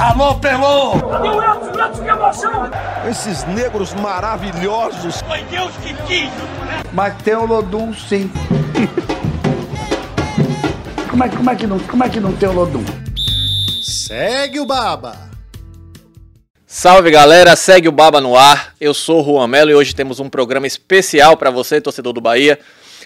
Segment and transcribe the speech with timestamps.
[0.00, 0.92] Alô, Pelô!
[0.94, 1.84] O Edson?
[1.84, 2.70] Edson, que emoção!
[3.06, 5.20] Esses negros maravilhosos.
[5.20, 6.30] Foi Deus que quis!
[6.90, 8.32] Mas tem o Lodum, sim.
[11.10, 12.82] como, é, como, é que não, como é que não tem o Lodum?
[13.82, 15.28] Segue o Baba.
[16.66, 18.72] Salve galera, segue o Baba no ar.
[18.80, 22.22] Eu sou o Juan Melo e hoje temos um programa especial para você, torcedor do
[22.22, 22.58] Bahia.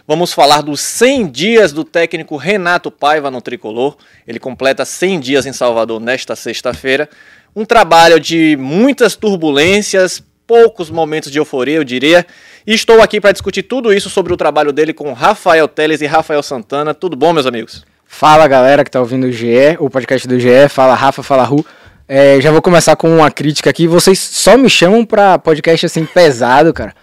[0.06, 3.96] Vamos falar dos 100 dias do técnico Renato Paiva no tricolor.
[4.28, 7.08] Ele completa 100 dias em Salvador nesta sexta-feira.
[7.56, 12.26] Um trabalho de muitas turbulências, poucos momentos de euforia, eu diria.
[12.66, 16.06] E estou aqui para discutir tudo isso sobre o trabalho dele com Rafael Teles e
[16.06, 16.92] Rafael Santana.
[16.92, 17.82] Tudo bom, meus amigos?
[18.04, 21.64] Fala galera que tá ouvindo o GE, o podcast do GE, fala Rafa, fala Ru.
[22.06, 23.86] É, já vou começar com uma crítica aqui.
[23.86, 26.94] Vocês só me chamam pra podcast assim pesado, cara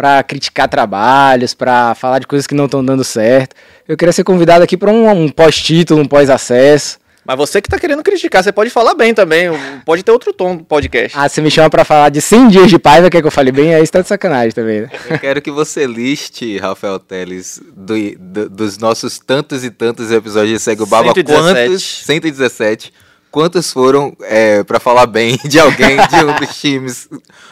[0.00, 3.54] para criticar trabalhos, para falar de coisas que não estão dando certo.
[3.86, 6.98] Eu queria ser convidado aqui para um, um pós-título, um pós-acesso.
[7.22, 9.50] Mas você que tá querendo criticar, você pode falar bem também.
[9.84, 11.14] Pode ter outro tom do podcast.
[11.14, 13.52] Ah, você me chama para falar de 100 dias de paiva, quer que eu fale
[13.52, 13.74] bem?
[13.74, 14.80] Aí está de sacanagem também.
[14.80, 14.90] Né?
[15.10, 20.54] Eu quero que você liste, Rafael Teles, do, do, dos nossos tantos e tantos episódios
[20.54, 21.68] de Segue o Baba, 117.
[21.68, 22.02] quantos?
[22.06, 22.90] 117
[23.30, 27.08] quantos foram é, para falar bem de alguém de um dos times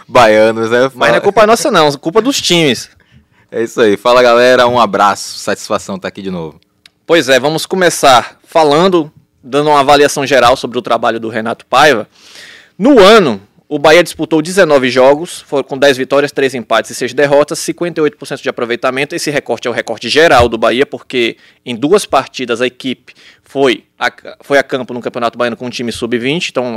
[0.07, 0.91] baianos, né?
[0.95, 2.91] Mas não é culpa nossa não, é culpa dos times.
[3.51, 3.97] É isso aí.
[3.97, 6.61] Fala galera, um abraço, satisfação estar aqui de novo.
[7.07, 9.11] Pois é, vamos começar falando,
[9.43, 12.07] dando uma avaliação geral sobre o trabalho do Renato Paiva.
[12.77, 17.13] No ano, o Bahia disputou 19 jogos, foram com 10 vitórias, 3 empates e 6
[17.13, 19.15] derrotas, 58% de aproveitamento.
[19.15, 23.13] Esse recorte é o recorte geral do Bahia, porque em duas partidas a equipe
[23.49, 26.77] foi a, foi a campo no Campeonato Baiano com um time sub-20, então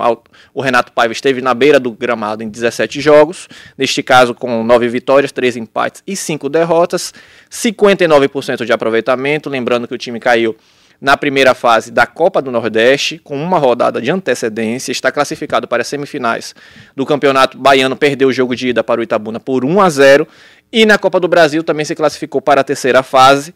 [0.54, 4.88] o Renato Paiva esteve na beira do gramado em 17 jogos, neste caso com 9
[4.88, 7.14] vitórias, 3 empates e 5 derrotas,
[7.52, 10.56] 59% de aproveitamento, lembrando que o time caiu
[11.02, 15.82] na primeira fase da Copa do Nordeste, com uma rodada de antecedência, está classificado para
[15.82, 16.56] as semifinais
[16.96, 20.26] do Campeonato Baiano, perdeu o jogo de ida para o Itabuna por 1 a 0
[20.72, 23.54] e na Copa do Brasil também se classificou para a terceira fase.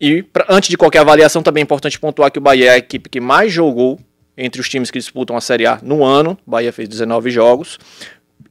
[0.00, 2.78] E pra, antes de qualquer avaliação, também é importante pontuar que o Bahia é a
[2.78, 3.98] equipe que mais jogou
[4.36, 6.36] entre os times que disputam a Série A no ano.
[6.46, 7.78] O Bahia fez 19 jogos.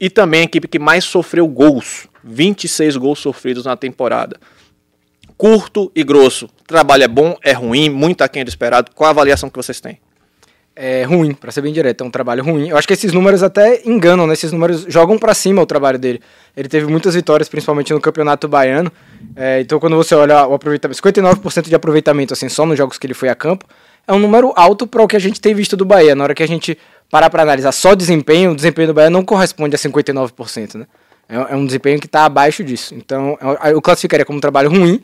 [0.00, 2.08] E também a equipe que mais sofreu gols.
[2.24, 4.38] 26 gols sofridos na temporada
[5.36, 6.48] curto e grosso.
[6.66, 8.90] Trabalho é bom, é ruim, muito aquém do esperado.
[8.94, 9.98] Qual a avaliação que vocês têm?
[10.74, 12.68] É ruim, para ser bem direto, é um trabalho ruim.
[12.68, 14.34] Eu acho que esses números até enganam, né?
[14.34, 16.20] Esses números jogam para cima o trabalho dele.
[16.54, 18.92] Ele teve muitas vitórias, principalmente no Campeonato Baiano.
[19.34, 23.06] É, então, quando você olha o aproveitamento, 59% de aproveitamento, assim, só nos jogos que
[23.06, 23.66] ele foi a campo,
[24.06, 26.14] é um número alto para o que a gente tem visto do Bahia.
[26.14, 26.78] Na hora que a gente
[27.10, 30.86] parar para analisar só desempenho, o desempenho do Bahia não corresponde a 59%, né?
[31.28, 32.94] É, é um desempenho que está abaixo disso.
[32.94, 35.02] Então, eu classificaria como um trabalho ruim.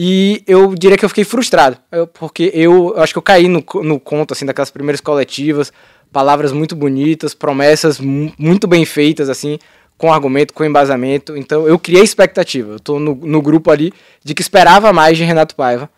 [0.00, 3.48] E eu diria que eu fiquei frustrado, eu, porque eu, eu, acho que eu caí
[3.48, 5.72] no, no conto, assim, daquelas primeiras coletivas,
[6.12, 9.58] palavras muito bonitas, promessas muito bem feitas, assim,
[9.98, 11.36] com argumento, com embasamento.
[11.36, 12.74] Então eu criei expectativa.
[12.74, 13.92] Eu tô no, no grupo ali
[14.24, 15.90] de que esperava mais de Renato Paiva.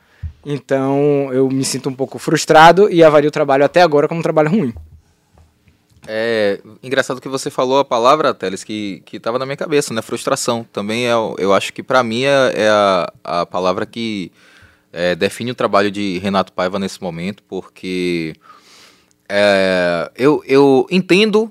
[0.44, 4.22] Então eu me sinto um pouco frustrado e avalio o trabalho até agora como um
[4.22, 4.75] trabalho ruim.
[6.09, 10.00] É engraçado que você falou a palavra, Teles, que, que tava na minha cabeça, né?
[10.00, 10.67] Frustração.
[10.72, 14.32] Também é, eu acho que para mim é, é, a, a palavra que
[14.93, 18.34] é, define o trabalho de Renato Paiva nesse momento, porque
[19.33, 21.49] é, eu, eu entendo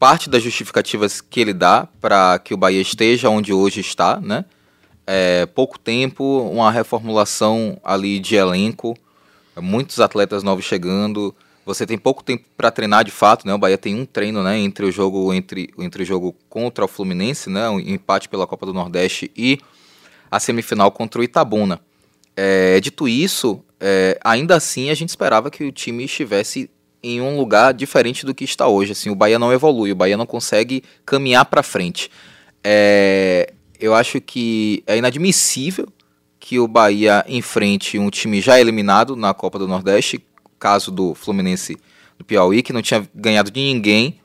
[0.00, 4.44] parte das justificativas que ele dá para que o Bahia esteja onde hoje está, né?
[5.06, 8.96] É, pouco tempo, uma reformulação ali de elenco,
[9.60, 11.32] muitos atletas novos chegando,
[11.64, 13.54] você tem pouco tempo para treinar de fato, né?
[13.54, 16.88] O Bahia tem um treino, né, entre o jogo entre, entre o jogo contra o
[16.88, 19.60] Fluminense, né, o empate pela Copa do Nordeste e
[20.28, 21.80] a semifinal contra o Itabuna.
[22.36, 26.68] É, dito isso, é, ainda assim a gente esperava que o time estivesse
[27.02, 28.92] em um lugar diferente do que está hoje.
[28.92, 32.10] Assim, o Bahia não evolui, o Bahia não consegue caminhar para frente.
[32.62, 35.88] É, eu acho que é inadmissível
[36.38, 40.24] que o Bahia enfrente um time já eliminado na Copa do Nordeste,
[40.58, 41.76] caso do Fluminense
[42.18, 44.20] do Piauí, que não tinha ganhado de ninguém,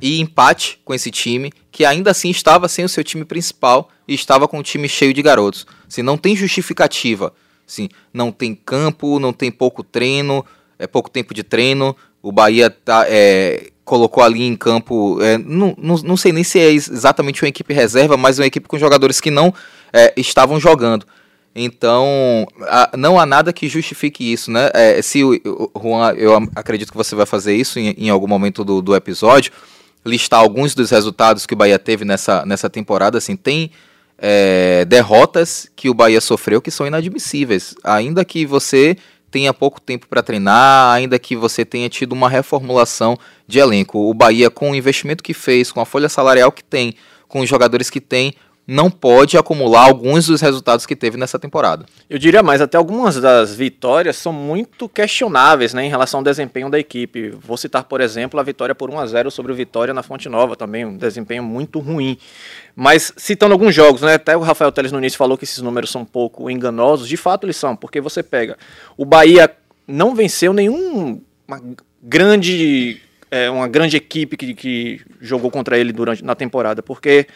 [0.00, 4.14] e empate com esse time, que ainda assim estava sem o seu time principal e
[4.14, 5.66] estava com um time cheio de garotos.
[5.88, 7.32] Assim, não tem justificativa.
[7.66, 10.44] Assim, não tem campo, não tem pouco treino,
[10.78, 11.96] é pouco tempo de treino.
[12.22, 16.58] O Bahia tá, é, colocou ali em campo, é, não, não, não sei nem se
[16.58, 19.52] é exatamente uma equipe reserva, mas uma equipe com jogadores que não
[19.92, 21.06] é, estavam jogando.
[21.54, 22.48] Então,
[22.98, 24.70] não há nada que justifique isso, né?
[24.74, 28.64] É, se o, Juan, eu acredito que você vai fazer isso em, em algum momento
[28.64, 29.52] do, do, episódio,
[30.04, 33.70] listar alguns dos resultados que o Bahia teve nessa, nessa temporada, assim, tem
[34.18, 37.76] é, derrotas que o Bahia sofreu que são inadmissíveis.
[37.84, 38.96] Ainda que você
[39.34, 44.08] tenha pouco tempo para treinar, ainda que você tenha tido uma reformulação de elenco.
[44.08, 46.94] O Bahia, com o investimento que fez, com a folha salarial que tem,
[47.26, 48.34] com os jogadores que tem,
[48.66, 51.84] não pode acumular alguns dos resultados que teve nessa temporada.
[52.08, 56.70] Eu diria mais, até algumas das vitórias são muito questionáveis né, em relação ao desempenho
[56.70, 57.30] da equipe.
[57.30, 60.28] Vou citar, por exemplo, a vitória por 1 a 0 sobre o Vitória na Fonte
[60.28, 62.16] Nova, também um desempenho muito ruim.
[62.74, 65.90] Mas citando alguns jogos, né, até o Rafael Teles no início falou que esses números
[65.90, 68.56] são um pouco enganosos, de fato eles são, porque você pega,
[68.96, 69.50] o Bahia
[69.86, 71.20] não venceu nenhum
[72.02, 73.00] grande
[73.34, 77.26] é, uma grande equipe que, que jogou contra ele durante na temporada, porque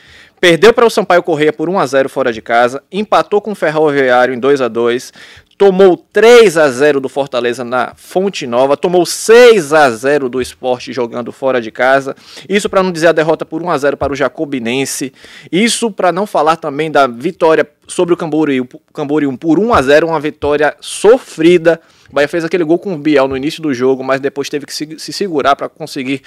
[0.41, 3.55] perdeu para o Sampaio Correia por 1 a 0 fora de casa, empatou com o
[3.56, 5.12] Ferroviário em 2 a 2,
[5.59, 10.93] tomou 3 a 0 do Fortaleza na Fonte Nova, tomou 6 a 0 do Esporte
[10.93, 12.15] jogando fora de casa.
[12.49, 15.12] Isso para não dizer a derrota por 1 a 0 para o Jacobinense.
[15.50, 20.06] Isso para não falar também da vitória sobre o Camboriú, Camboriú por 1 a 0,
[20.06, 21.81] uma vitória sofrida.
[22.11, 24.67] O Bahia fez aquele gol com o Biel no início do jogo, mas depois teve
[24.67, 26.23] que se, se segurar para conseguir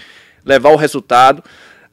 [0.45, 1.43] levar o resultado.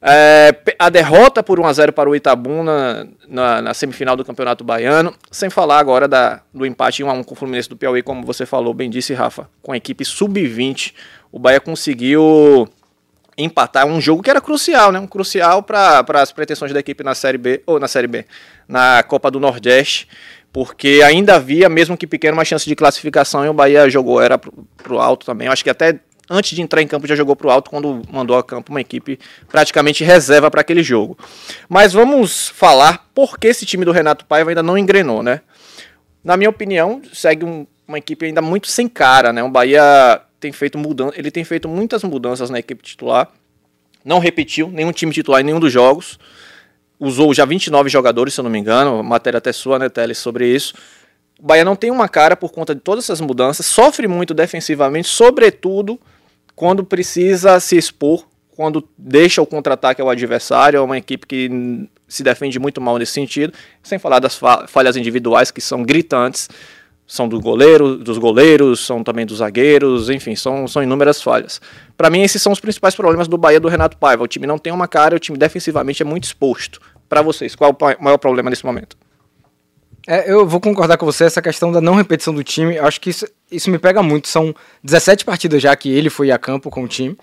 [0.01, 5.49] É, a derrota por 1x0 para o Itabuna na, na, semifinal do Campeonato Baiano, sem
[5.49, 8.89] falar agora da, do empate 1x1 com o Fluminense do Piauí, como você falou, bem
[8.89, 10.93] disse, Rafa, com a equipe sub-20,
[11.33, 12.69] o Bahia conseguiu
[13.37, 14.99] empatar um jogo que era crucial, né?
[14.99, 18.25] Um crucial para as pretensões da equipe na Série B, ou na Série B,
[18.67, 20.07] na Copa do Nordeste,
[20.51, 24.37] porque ainda havia, mesmo que pequeno, uma chance de classificação e o Bahia jogou, era
[24.37, 25.47] pro, pro alto também.
[25.47, 25.99] Eu acho que até
[26.29, 28.81] antes de entrar em campo já jogou para o alto quando mandou a campo uma
[28.81, 31.17] equipe praticamente reserva para aquele jogo.
[31.67, 35.41] Mas vamos falar por que esse time do Renato Paiva ainda não engrenou, né?
[36.23, 39.41] Na minha opinião, segue um, uma equipe ainda muito sem cara, né?
[39.41, 43.29] O Bahia tem feito mudança, ele tem feito muitas mudanças na equipe titular.
[44.03, 46.19] Não repetiu nenhum time titular em nenhum dos jogos.
[46.99, 50.47] Usou já 29 jogadores, se eu não me engano, matéria até sua, né, Teles, sobre
[50.47, 50.73] isso.
[51.39, 55.07] O Bahia não tem uma cara por conta de todas essas mudanças, sofre muito defensivamente,
[55.07, 55.97] sobretudo
[56.53, 62.21] quando precisa se expor, quando deixa o contra-ataque ao adversário, é uma equipe que se
[62.21, 64.37] defende muito mal nesse sentido, sem falar das
[64.67, 66.49] falhas individuais que são gritantes,
[67.09, 71.59] são do goleiro, dos goleiros, são também dos zagueiros, enfim, são, são inúmeras falhas.
[71.97, 74.23] Para mim, esses são os principais problemas do Bahia do Renato Paiva.
[74.23, 76.79] O time não tem uma cara, o time defensivamente é muito exposto.
[77.09, 78.95] Para vocês, qual é o maior problema nesse momento?
[80.07, 83.09] É, eu vou concordar com você, essa questão da não repetição do time, acho que
[83.09, 84.27] isso, isso me pega muito.
[84.27, 84.53] São
[84.83, 87.17] 17 partidas já que ele foi a campo com o time,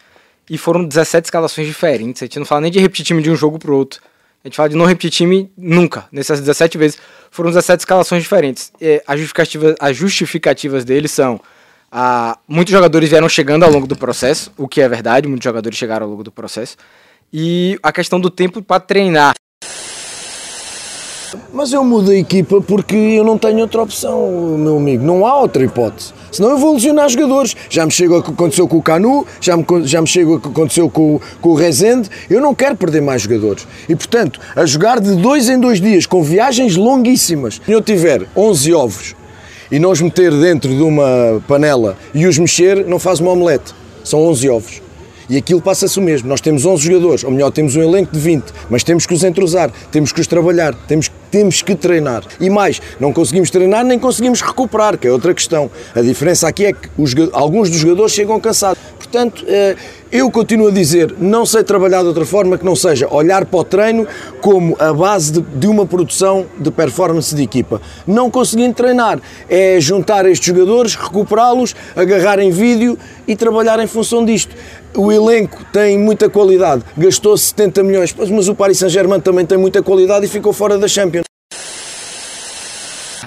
[0.51, 2.23] e foram 17 escalações diferentes.
[2.23, 4.01] A gente não fala nem de repetir time de um jogo pro outro.
[4.47, 6.05] A gente fala de não repetir time nunca.
[6.13, 6.99] Nessas 17 vezes,
[7.33, 8.73] foram 17 escalações diferentes.
[8.81, 11.41] E as, justificativas, as justificativas dele são.
[11.91, 15.77] Ah, muitos jogadores vieram chegando ao longo do processo, o que é verdade, muitos jogadores
[15.77, 16.77] chegaram ao longo do processo.
[17.33, 19.35] E a questão do tempo para treinar.
[21.53, 25.05] Mas eu mudo a equipa porque eu não tenho outra opção, meu amigo.
[25.05, 26.13] Não há outra hipótese.
[26.31, 27.57] Senão eu vou lesionar jogadores.
[27.71, 30.41] Já me chegou o que aconteceu com o Canu, já me, já me chegou o
[30.41, 32.09] que aconteceu com, com o Rezende.
[32.29, 33.67] Eu não quero perder mais jogadores.
[33.89, 38.27] E portanto, a jogar de dois em dois dias, com viagens longuíssimas, se eu tiver
[38.37, 39.17] 11 ovos
[39.71, 43.75] e não os meter dentro de uma panela e os mexer, não faz uma omelete.
[44.05, 44.87] São 11 ovos.
[45.29, 46.29] E aquilo passa-se o mesmo.
[46.29, 49.25] Nós temos 11 jogadores, ou melhor, temos um elenco de 20, mas temos que os
[49.25, 52.23] entrosar, temos que os trabalhar, temos, temos que treinar.
[52.41, 55.71] E mais, não conseguimos treinar nem conseguimos recuperar, que é outra questão.
[55.95, 58.79] A diferença aqui é que os, alguns dos jogadores chegam cansados.
[58.97, 59.77] Portanto, eh,
[60.11, 63.61] eu continuo a dizer, não sei trabalhar de outra forma que não seja olhar para
[63.61, 64.07] o treino
[64.41, 67.83] como a base de, de uma produção de performance de equipa.
[68.07, 74.25] Não conseguindo treinar, é juntar estes jogadores, recuperá-los, agarrar em vídeo e trabalhar em função
[74.25, 74.57] disto
[74.97, 79.83] o elenco tem muita qualidade, gastou 70 milhões, mas o Paris Saint-Germain também tem muita
[79.83, 81.27] qualidade e ficou fora da Champions.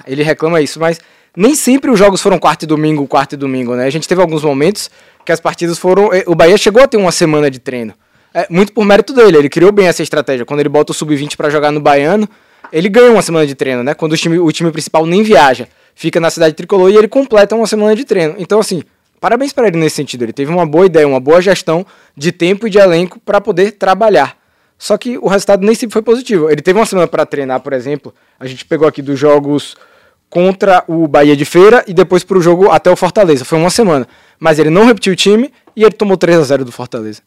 [0.10, 1.00] Ele reclama isso, mas
[1.36, 3.86] nem sempre os jogos foram quarto e domingo, quarto e domingo, né?
[3.86, 4.90] A gente teve alguns momentos
[5.24, 6.14] que as partidas foram.
[6.14, 7.94] Eh, o Bahia chegou a ter uma semana de treino.
[8.34, 10.46] É, muito por mérito dele, ele criou bem essa estratégia.
[10.46, 12.28] Quando ele bota o sub-20 para jogar no Baiano,
[12.72, 13.94] ele ganha uma semana de treino, né?
[13.94, 17.56] Quando o time, o time principal nem viaja, fica na cidade tricolor e ele completa
[17.56, 18.36] uma semana de treino.
[18.38, 18.84] Então, assim,
[19.20, 20.24] parabéns para ele nesse sentido.
[20.24, 21.86] Ele teve uma boa ideia, uma boa gestão
[22.16, 24.38] de tempo e de elenco para poder trabalhar.
[24.78, 26.50] Só que o resultado nem sempre foi positivo.
[26.50, 28.14] Ele teve uma semana para treinar, por exemplo.
[28.40, 29.76] A gente pegou aqui dos jogos
[30.30, 33.44] contra o Bahia de Feira e depois para o jogo até o Fortaleza.
[33.44, 34.08] Foi uma semana.
[34.40, 37.22] Mas ele não repetiu o time e ele tomou 3 a 0 do Fortaleza.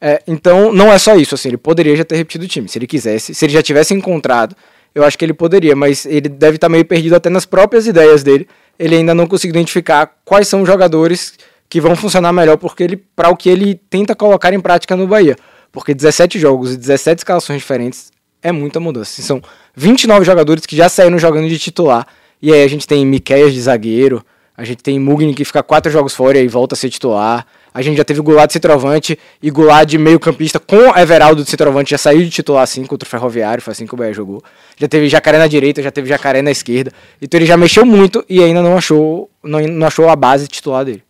[0.00, 1.34] É, então não é só isso.
[1.34, 3.34] Assim, ele poderia já ter repetido o time, se ele quisesse.
[3.34, 4.56] Se ele já tivesse encontrado,
[4.94, 5.76] eu acho que ele poderia.
[5.76, 8.48] Mas ele deve estar meio perdido até nas próprias ideias dele
[8.80, 11.34] ele ainda não conseguiu identificar quais são os jogadores
[11.68, 15.06] que vão funcionar melhor porque ele para o que ele tenta colocar em prática no
[15.06, 15.36] Bahia.
[15.70, 18.10] Porque 17 jogos e 17 escalações diferentes
[18.42, 19.20] é muita mudança.
[19.20, 19.42] São
[19.76, 22.06] 29 jogadores que já saíram jogando de titular.
[22.42, 24.24] E aí a gente tem Miqueias de zagueiro,
[24.60, 27.46] A gente tem Mugni que fica quatro jogos fora e volta a ser titular.
[27.72, 31.48] A gente já teve Goulart de centroavante e Goulart de meio campista com Everaldo de
[31.48, 31.92] centroavante.
[31.92, 34.42] Já saiu de titular assim contra o Ferroviário, foi assim que o Bahia jogou.
[34.76, 36.92] Já teve Jacaré na direita, já teve Jacaré na esquerda.
[37.22, 40.84] Então ele já mexeu muito e ainda não achou, não, não achou a base titular
[40.84, 41.02] dele.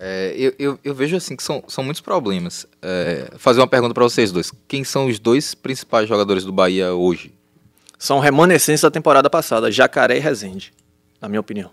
[0.00, 2.66] É, eu, eu, eu vejo assim que são, são muitos problemas.
[2.80, 4.50] É, fazer uma pergunta para vocês dois.
[4.66, 7.34] Quem são os dois principais jogadores do Bahia hoje?
[7.98, 10.72] São remanescentes da temporada passada, Jacaré e Rezende,
[11.20, 11.70] na minha opinião.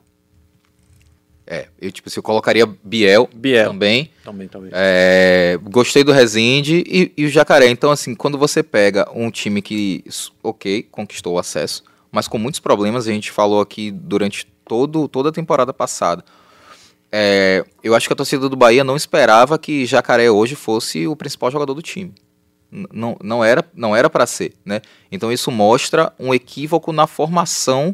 [1.47, 3.67] É, eu tipo, se eu colocaria Biel, Biel.
[3.67, 4.09] também.
[4.23, 4.73] Também, talvez.
[4.75, 7.67] É, gostei do Rezende e, e o Jacaré.
[7.67, 10.03] Então, assim, quando você pega um time que,
[10.41, 15.29] ok, conquistou o acesso, mas com muitos problemas, a gente falou aqui durante todo, toda
[15.29, 16.25] a temporada passada.
[17.11, 21.15] É, eu acho que a torcida do Bahia não esperava que Jacaré hoje fosse o
[21.15, 22.13] principal jogador do time.
[22.71, 24.81] Não, não era não era para ser, né?
[25.11, 27.93] Então isso mostra um equívoco na formação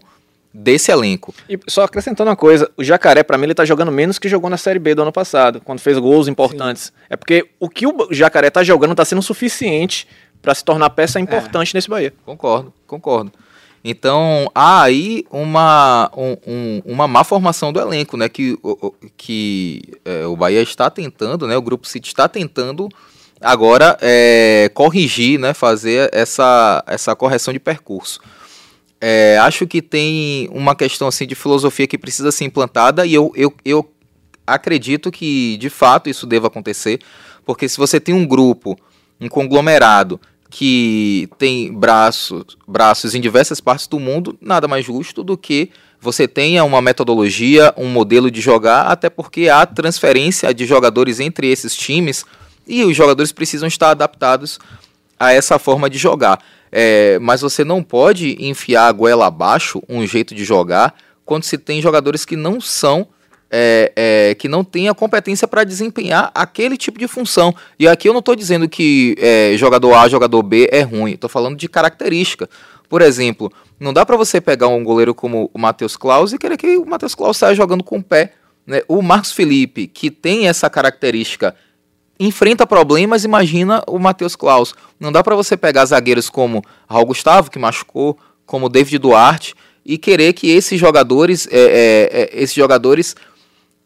[0.54, 1.34] desse elenco.
[1.48, 4.50] E só acrescentando uma coisa, o Jacaré, pra mim, ele tá jogando menos que jogou
[4.50, 6.92] na Série B do ano passado, quando fez gols importantes.
[7.10, 10.08] É porque o que o Jacaré tá jogando tá sendo suficiente
[10.42, 12.14] pra se tornar peça importante nesse Bahia.
[12.26, 13.32] Concordo, concordo.
[13.84, 18.28] Então, há aí uma, um- um- uma má formação do elenco, né?
[18.30, 18.58] Que,
[19.18, 21.56] que é, o Bahia está tentando, né?
[21.58, 22.90] O Grupo City está tentando
[23.42, 25.54] agora é, corrigir, né?
[25.54, 28.20] Fazer essa, essa correção de percurso.
[29.00, 33.32] É, acho que tem uma questão assim de filosofia que precisa ser implantada e eu,
[33.36, 33.92] eu, eu
[34.46, 37.00] acredito que de fato isso deva acontecer,
[37.44, 38.78] porque se você tem um grupo,
[39.20, 40.22] um conglomerado
[40.52, 46.28] que tem braços, braços em diversas partes do mundo, nada mais justo do que você
[46.28, 51.76] tenha uma metodologia, um modelo de jogar, até porque há transferência de jogadores entre esses
[51.76, 52.26] times
[52.68, 54.60] e os jogadores precisam estar adaptados
[55.20, 56.40] a essa forma de jogar.
[56.72, 61.58] É, mas você não pode enfiar a goela abaixo um jeito de jogar quando se
[61.58, 63.08] tem jogadores que não são
[63.52, 67.54] é, é, que não têm a competência para desempenhar aquele tipo de função.
[67.78, 71.30] E aqui eu não estou dizendo que é, jogador A, jogador B é ruim, estou
[71.30, 72.50] falando de característica.
[72.88, 76.56] Por exemplo, não dá para você pegar um goleiro como o Matheus Klaus e querer
[76.56, 78.34] que o Matheus Klaus saia jogando com o pé.
[78.66, 78.82] Né?
[78.88, 81.56] O Marcos Felipe, que tem essa característica
[82.26, 84.76] enfrenta problemas, imagina o Matheus Klaus.
[85.00, 89.98] Não dá para você pegar zagueiros como Raul Gustavo, que machucou, como David Duarte, e
[89.98, 93.16] querer que esses jogadores, é, é, é, esses jogadores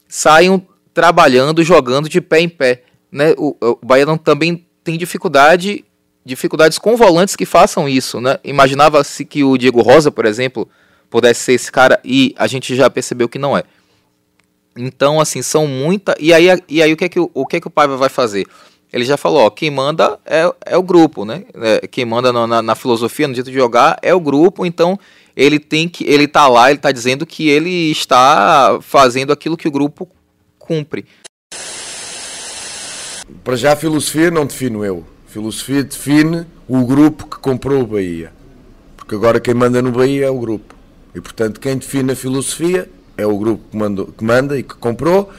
[0.08, 0.62] saiam
[0.94, 2.84] trabalhando, jogando de pé em pé.
[3.10, 3.34] Né?
[3.38, 5.86] O, o Bahia não, também tem dificuldade,
[6.25, 8.20] dificuldades com volantes que façam isso.
[8.20, 8.38] Né?
[8.44, 10.68] Imaginava-se que o Diego Rosa, por exemplo,
[11.10, 13.63] pudesse ser esse cara, e a gente já percebeu que não é.
[14.77, 16.15] Então, assim, são muita.
[16.20, 17.96] E aí, e aí o, que é que, o, o que é que o Paiva
[17.96, 18.46] vai fazer?
[18.91, 21.44] Ele já falou, ó, quem manda é, é o grupo, né?
[21.55, 25.00] É, quem manda na, na, na filosofia, no jeito de jogar, é o grupo, então
[25.36, 26.05] ele tem que.
[26.05, 30.08] Ele tá lá, ele tá dizendo que ele está fazendo aquilo que o grupo
[30.58, 31.05] cumpre.
[33.44, 35.05] Para já filosofia não defino eu.
[35.27, 38.32] Filosofia define o grupo que comprou o Bahia.
[38.96, 40.74] Porque agora quem manda no Bahia é o grupo.
[41.13, 44.75] E portanto quem define a filosofia é o grupo que, mandou, que manda e que
[44.75, 45.29] comprou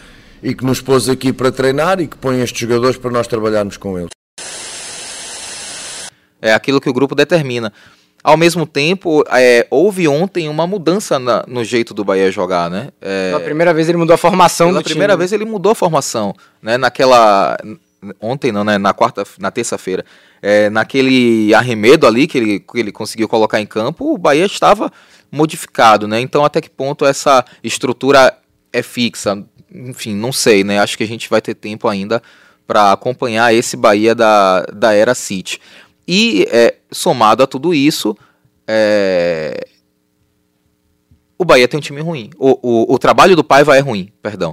[0.42, 3.76] e que nos pôs aqui para treinar e que põe estes jogadores para nós trabalharmos
[3.76, 4.10] com eles.
[6.40, 7.72] É aquilo que o grupo determina.
[8.22, 12.88] Ao mesmo tempo, é, houve ontem uma mudança na- no jeito do Bahia jogar, né?
[13.00, 15.18] É, Pela primeira vez ele mudou a formação Pela do primeira time.
[15.18, 16.76] vez ele mudou a formação, né?
[16.76, 17.56] Naquela
[18.20, 18.78] ontem não, né?
[18.78, 20.04] Na quarta, na terça-feira,
[20.42, 24.92] é, naquele arremedo ali que ele, que ele conseguiu colocar em campo, o Bahia estava
[25.30, 26.20] modificado, né?
[26.20, 28.36] Então até que ponto essa estrutura
[28.72, 29.42] é fixa?
[29.72, 30.78] Enfim, não sei, né?
[30.78, 32.22] Acho que a gente vai ter tempo ainda
[32.66, 35.60] para acompanhar esse Bahia da, da era City.
[36.06, 38.16] E é, somado a tudo isso,
[38.66, 39.66] é,
[41.38, 42.30] o Bahia tem um time ruim.
[42.38, 44.52] O, o, o trabalho do Paiva é ruim, perdão.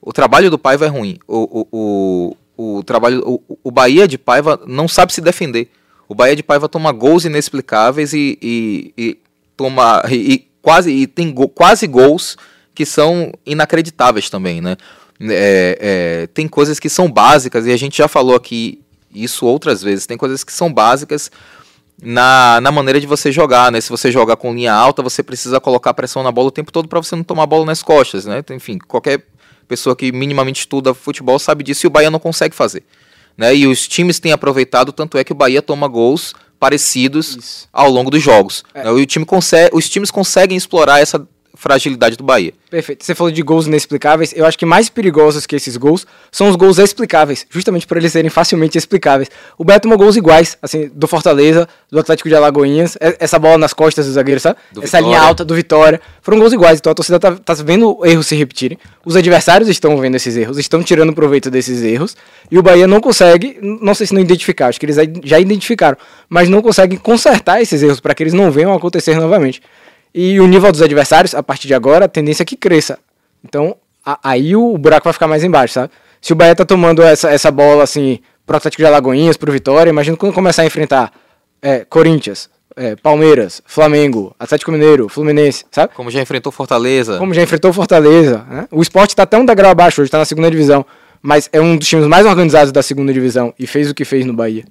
[0.00, 1.18] O trabalho do Paiva é ruim.
[1.26, 2.36] O, o,
[2.78, 5.70] o, trabalho, o, o Bahia de Paiva não sabe se defender.
[6.08, 9.18] O Bahia de Paiva toma gols inexplicáveis e, e, e
[9.56, 12.36] toma e, e quase e tem go- quase gols
[12.74, 14.76] que são inacreditáveis também, né?
[15.22, 18.82] É, é, tem coisas que são básicas e a gente já falou aqui
[19.14, 20.06] isso outras vezes.
[20.06, 21.30] Tem coisas que são básicas
[22.02, 23.80] na, na maneira de você jogar, né?
[23.80, 26.88] Se você jogar com linha alta, você precisa colocar pressão na bola o tempo todo
[26.88, 28.42] para você não tomar a bola nas costas, né?
[28.50, 29.22] Enfim, qualquer
[29.70, 32.82] pessoa que minimamente estuda futebol sabe disso e o Bahia não consegue fazer.
[33.38, 33.54] Né?
[33.54, 37.68] E os times têm aproveitado, tanto é que o Bahia toma gols parecidos Isso.
[37.72, 38.64] ao longo dos jogos.
[38.74, 38.82] né?
[38.84, 41.24] E o time consegue, os times conseguem explorar essa
[41.60, 42.54] fragilidade do Bahia.
[42.70, 43.04] Perfeito.
[43.04, 44.32] Você falou de gols inexplicáveis.
[44.34, 48.12] Eu acho que mais perigosos que esses gols são os gols explicáveis, justamente por eles
[48.12, 49.28] serem facilmente explicáveis.
[49.58, 53.58] O Bahia tomou gols iguais, assim, do Fortaleza, do Atlético de Alagoinhas, e- essa bola
[53.58, 54.56] nas costas do zagueiro, sabe?
[54.72, 55.28] Do essa linha Vitória.
[55.28, 56.00] alta do Vitória.
[56.22, 58.78] Foram gols iguais, então a torcida tá, tá vendo erros se repetirem.
[59.04, 62.16] Os adversários estão vendo esses erros, estão tirando proveito desses erros,
[62.50, 65.98] e o Bahia não consegue, não sei se não identificar, acho que eles já identificaram,
[66.28, 69.60] mas não conseguem consertar esses erros para que eles não venham a acontecer novamente.
[70.14, 72.98] E o nível dos adversários, a partir de agora, a tendência é que cresça.
[73.44, 75.92] Então, a- aí o buraco vai ficar mais embaixo, sabe?
[76.20, 79.90] Se o Bahia tá tomando essa, essa bola, assim, pro Atlético de Alagoinhas, pro Vitória,
[79.90, 81.12] imagina quando começar a enfrentar
[81.62, 85.94] é, Corinthians, é, Palmeiras, Flamengo, Atlético Mineiro, Fluminense, sabe?
[85.94, 87.16] Como já enfrentou Fortaleza.
[87.18, 88.66] Como já enfrentou Fortaleza, né?
[88.70, 90.84] O esporte tá até um degrau abaixo hoje, tá na segunda divisão.
[91.22, 94.24] Mas é um dos times mais organizados da segunda divisão e fez o que fez
[94.24, 94.64] no Bahia.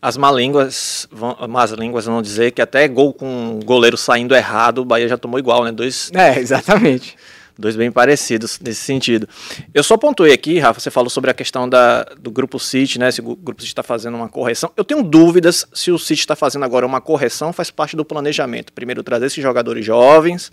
[0.00, 4.34] As má línguas vão, más línguas vão dizer que até gol com o goleiro saindo
[4.34, 5.72] errado, o Bahia já tomou igual, né?
[5.72, 7.16] Dois, É, exatamente.
[7.58, 9.26] dois bem parecidos nesse sentido.
[9.72, 13.10] Eu só pontuei aqui, Rafa, você falou sobre a questão da, do Grupo City, né?
[13.10, 14.70] Se o Grupo City está fazendo uma correção.
[14.76, 18.72] Eu tenho dúvidas se o City está fazendo agora uma correção, faz parte do planejamento.
[18.72, 20.52] Primeiro trazer esses jogadores jovens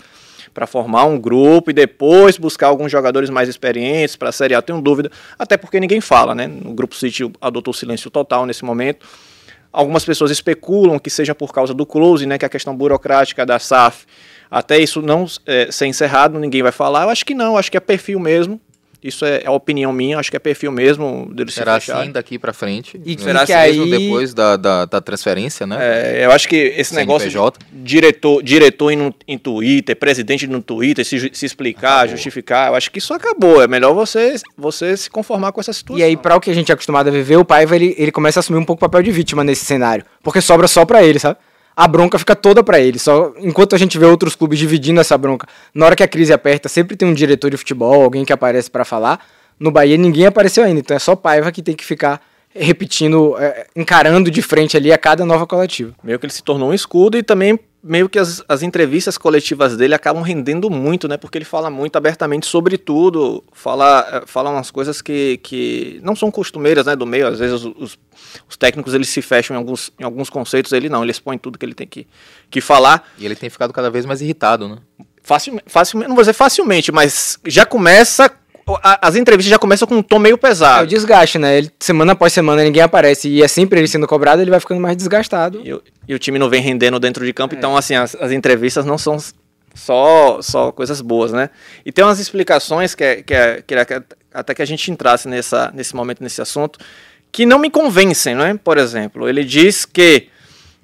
[0.53, 4.61] para formar um grupo e depois buscar alguns jogadores mais experientes para a Série A.
[4.61, 6.49] Tenho dúvida, até porque ninguém fala, né?
[6.63, 9.05] O Grupo City adotou silêncio total nesse momento.
[9.73, 13.43] Algumas pessoas especulam que seja por causa do close, né, que é a questão burocrática
[13.43, 14.05] da SAF,
[14.49, 17.03] até isso não é, ser encerrado, ninguém vai falar.
[17.03, 18.61] Eu acho que não, acho que é perfil mesmo.
[19.03, 22.03] Isso é, é a opinião minha, acho que é perfil mesmo deles Será se fecharem.
[22.03, 22.99] assim daqui pra frente?
[23.05, 25.77] E será que mesmo aí- depois da, da, da transferência, né?
[26.21, 27.59] É, eu acho que esse negócio CNPJ.
[27.71, 32.75] de diretor, diretor em, no- em Twitter, presidente no Twitter, se, se explicar, justificar, eu
[32.75, 33.61] acho que isso acabou.
[33.61, 35.99] É melhor você, você se conformar com essa situação.
[35.99, 38.11] E aí, pra o que a gente é acostumado a viver, o Paiva ele, ele
[38.11, 40.05] começa a assumir um pouco o papel de vítima nesse cenário.
[40.23, 41.37] Porque sobra só pra ele, sabe?
[41.75, 42.99] A bronca fica toda pra ele.
[42.99, 46.31] Só enquanto a gente vê outros clubes dividindo essa bronca, na hora que a crise
[46.33, 49.19] aperta, sempre tem um diretor de futebol, alguém que aparece pra falar.
[49.59, 52.21] No Bahia ninguém apareceu ainda, então é só Paiva que tem que ficar
[52.55, 55.93] repetindo, é, encarando de frente ali a cada nova coletiva.
[56.03, 59.75] Meio que ele se tornou um escudo e também meio que as, as entrevistas coletivas
[59.75, 61.17] dele acabam rendendo muito, né?
[61.17, 66.15] Porque ele fala muito abertamente sobre tudo, fala, eh, fala umas coisas que, que não
[66.15, 66.95] são costumeiras, né?
[66.95, 67.99] Do meio, às vezes os, os,
[68.47, 71.57] os técnicos eles se fecham em alguns, em alguns conceitos, ele não, ele expõe tudo
[71.57, 72.07] que ele tem que,
[72.49, 73.11] que falar.
[73.17, 74.77] E ele tem ficado cada vez mais irritado, né?
[75.21, 78.29] Facilmente, facilmente, não vou dizer facilmente, mas já começa,
[78.83, 80.87] as entrevistas já começam com um tom meio É o pesado.
[80.87, 81.57] desgaste, né?
[81.57, 84.79] Ele, semana após semana ninguém aparece e é sempre ele sendo cobrado, ele vai ficando
[84.79, 85.61] mais desgastado.
[85.63, 88.31] E, o- e o time não vem rendendo dentro de campo, então assim, as, as
[88.31, 89.17] entrevistas não são
[89.75, 91.49] só, só coisas boas, né?
[91.85, 95.27] E tem umas explicações que, é, que, é, que é, até que a gente entrasse
[95.27, 96.79] nessa, nesse momento, nesse assunto,
[97.31, 98.59] que não me convencem, né?
[98.63, 100.27] Por exemplo, ele diz que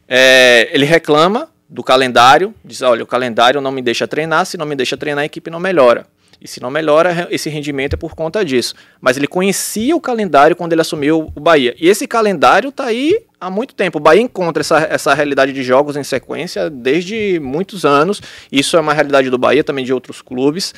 [0.07, 4.65] é, ele reclama do calendário, diz, olha, o calendário não me deixa treinar, se não
[4.65, 6.07] me deixa treinar, a equipe não melhora.
[6.41, 8.73] E se não melhora, esse rendimento é por conta disso.
[9.01, 11.75] Mas ele conhecia o calendário quando ele assumiu o Bahia.
[11.77, 13.97] E esse calendário tá aí há muito tempo.
[13.97, 18.21] O Bahia encontra essa, essa realidade de jogos em sequência desde muitos anos.
[18.49, 20.73] Isso é uma realidade do Bahia, também de outros clubes.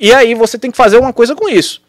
[0.00, 1.80] E aí você tem que fazer uma coisa com isso.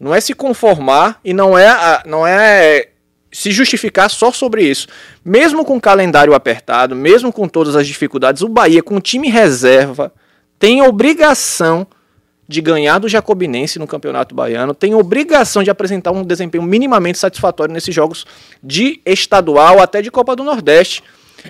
[0.00, 2.88] Não é se conformar e não é, não é
[3.30, 4.86] se justificar só sobre isso.
[5.22, 9.28] Mesmo com o calendário apertado, mesmo com todas as dificuldades, o Bahia, com o time
[9.28, 10.10] reserva,
[10.58, 11.86] tem obrigação
[12.48, 17.72] de ganhar do Jacobinense no Campeonato Baiano, tem obrigação de apresentar um desempenho minimamente satisfatório
[17.74, 18.24] nesses jogos
[18.62, 21.02] de estadual até de Copa do Nordeste.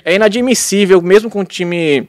[0.04, 2.08] É inadmissível, mesmo com o time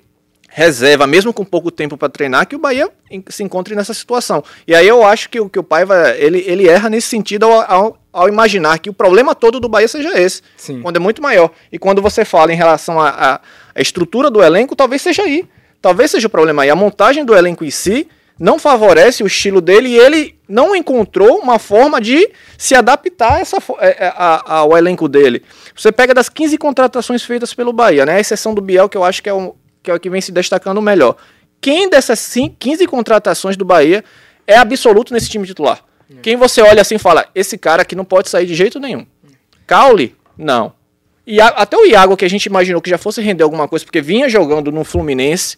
[0.50, 2.90] reserva, mesmo com pouco tempo para treinar, que o Bahia
[3.30, 4.44] se encontre nessa situação.
[4.66, 7.72] E aí eu acho que, o- que o Paiva ele, ele erra nesse sentido ao,
[7.72, 10.82] ao, ao imaginar que o problema todo do Bahia seja esse, Sim.
[10.82, 11.52] quando é muito maior.
[11.72, 13.40] E quando você fala em relação à
[13.76, 15.46] estrutura do elenco, talvez seja aí.
[15.82, 16.70] Talvez seja o problema aí.
[16.72, 18.08] A montagem do elenco em si
[18.40, 23.40] não favorece o estilo dele e ele não encontrou uma forma de se adaptar a
[23.40, 25.44] essa, é, é, a- ao elenco dele.
[25.76, 28.16] Você pega das 15 contratações feitas pelo Bahia, né?
[28.16, 30.22] A exceção do Biel, que eu acho que é o que, é o que vem
[30.22, 31.16] se destacando melhor.
[31.62, 34.04] Quem dessas cin- 15 contratações do Bahia
[34.46, 35.84] é absoluto nesse time titular?
[36.22, 39.06] Quem você olha assim e fala, esse cara aqui não pode sair de jeito nenhum.
[39.66, 40.16] Caule?
[40.38, 40.74] Não.
[41.26, 44.00] E até o Iago, que a gente imaginou que já fosse render alguma coisa, porque
[44.02, 45.58] vinha jogando no Fluminense,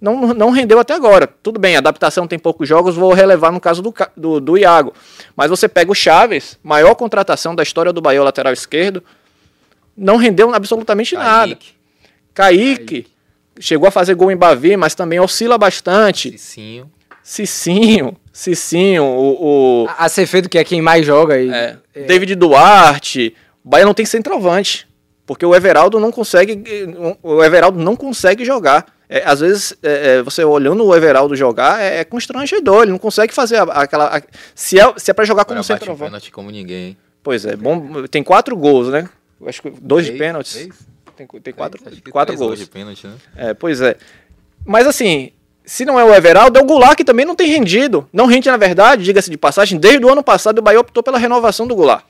[0.00, 1.26] não, não rendeu até agora.
[1.26, 4.92] Tudo bem, adaptação tem poucos jogos, vou relevar no caso do, do, do Iago.
[5.34, 9.02] Mas você pega o Chaves, maior contratação da história do Bahia, lateral esquerdo,
[9.96, 11.58] não rendeu absolutamente nada.
[12.34, 13.06] Kaique,
[13.58, 16.36] chegou a fazer gol em Bavi, mas também oscila bastante.
[16.38, 16.90] Cicinho.
[17.22, 21.40] Cicinho, Cicinho, o, o A a Cefedo, que é quem mais joga.
[21.40, 23.34] E, é, David Duarte.
[23.64, 24.86] O Bahia não tem centroavante.
[25.26, 26.62] Porque o Everaldo não consegue.
[27.20, 28.86] O Everaldo não consegue jogar.
[29.08, 32.82] É, às vezes, é, é, você olhando o Everaldo jogar, é, é constrangedor.
[32.82, 34.16] Ele não consegue fazer a- aquela.
[34.18, 34.22] a-
[34.54, 36.08] se é, se é pra jogar como centroavante.
[36.10, 36.88] pênalti como ninguém.
[36.88, 36.96] hein?
[37.22, 39.08] Pois é, bom, tem quatro gols, né?
[39.46, 40.52] Acho que dois de Três, pênaltis.
[40.52, 40.68] três?
[41.16, 42.58] Tem, tem quatro, Três, quatro três gols.
[42.58, 43.14] de pênalti, né?
[43.36, 43.96] É, pois é.
[44.64, 45.30] Mas assim,
[45.64, 48.08] se não é o Everaldo, é o Goulart que também não tem rendido.
[48.12, 51.18] Não rende, na verdade, diga-se de passagem, desde o ano passado o Bahia optou pela
[51.18, 52.04] renovação do Goulart.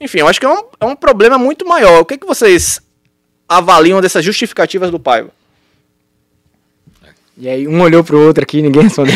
[0.00, 2.00] Enfim, eu acho que é um, é um problema muito maior.
[2.00, 2.80] O que, que vocês
[3.48, 5.30] avaliam dessas justificativas do Paiva?
[7.40, 9.14] E aí um olhou pro outro aqui ninguém respondeu.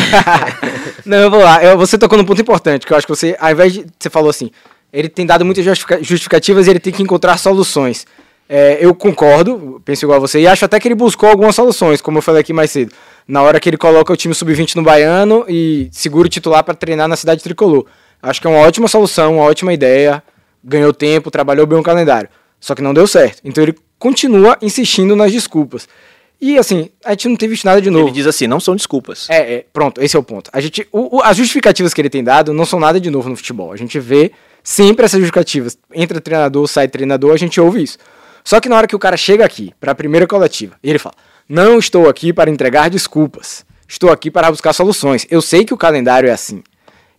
[1.05, 1.63] Não, eu vou lá.
[1.63, 3.85] Eu- você tocou num ponto importante, que eu acho que você, ao invés de.
[3.99, 4.49] Você falou assim,
[4.91, 8.05] ele tem dado muitas justifica- justificativas e ele tem que encontrar soluções.
[8.49, 11.99] É, eu concordo, penso igual a você, e acho até que ele buscou algumas soluções,
[12.01, 12.91] como eu falei aqui mais cedo.
[13.27, 16.75] Na hora que ele coloca o time sub-20 no Baiano e segura o titular para
[16.75, 17.85] treinar na cidade tricolor.
[18.21, 20.21] Acho que é uma ótima solução, uma ótima ideia.
[20.63, 22.29] Ganhou tempo, trabalhou bem o calendário.
[22.59, 23.39] Só que não deu certo.
[23.43, 25.87] Então ele continua insistindo nas desculpas.
[26.41, 28.07] E assim, a gente não tem visto nada de novo.
[28.07, 29.29] Ele diz assim, não são desculpas.
[29.29, 30.49] É, é, pronto, esse é o ponto.
[30.53, 33.29] A gente, o- o- as justificativas que ele tem dado não são nada de novo
[33.29, 33.71] no futebol.
[33.71, 34.31] A gente vê
[34.63, 35.77] sempre essas justificativas.
[35.93, 37.97] Entra treinador, sai treinador, a gente ouve isso.
[38.43, 40.99] Só que na hora que o cara chega aqui, para a primeira coletiva, e ele
[40.99, 41.15] fala:
[41.49, 43.65] Não estou aqui para entregar desculpas.
[43.87, 45.25] Estou aqui para buscar soluções.
[45.31, 46.63] Eu sei que o calendário é assim.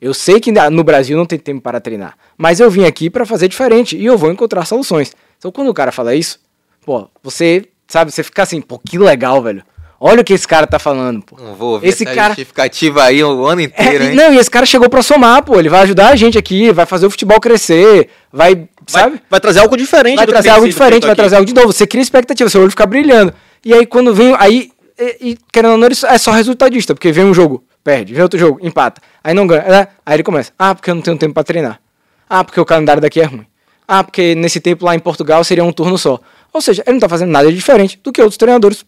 [0.01, 2.17] Eu sei que no Brasil não tem tempo para treinar.
[2.37, 5.15] Mas eu vim aqui para fazer diferente e eu vou encontrar soluções.
[5.39, 6.39] Então quando o cara fala isso,
[6.85, 9.63] pô, você, sabe, você fica assim, pô, que legal, velho.
[9.99, 11.37] Olha o que esse cara tá falando, pô.
[11.41, 14.15] Não vou ouvir Esse essa cara- justificativa aí o ano É, inteiro, e- hein?
[14.15, 15.59] não, e esse cara chegou pra somar, pô.
[15.59, 19.13] Ele vai ajudar a gente aqui, vai fazer o futebol crescer, vai, sabe?
[19.13, 21.17] Vai, vai trazer algo diferente Vai trazer algo diferente, vai aqui.
[21.17, 21.73] trazer algo de novo.
[21.73, 23.33] Você cria expectativa, seu olho fica brilhando.
[23.65, 27.25] E aí quando vem, aí, e, e, querendo ou não, é só resultadista, porque vem
[27.25, 29.89] um jogo, perde, vem outro jogo, empata, aí não ganha, né?
[30.05, 31.81] Aí ele começa, ah, porque eu não tenho tempo pra treinar.
[32.29, 33.47] Ah, porque o calendário daqui é ruim.
[33.89, 36.21] Ah, porque nesse tempo lá em Portugal seria um turno só.
[36.57, 38.83] Ou seja, ele não tá fazendo nada de diferente do que outros treinadores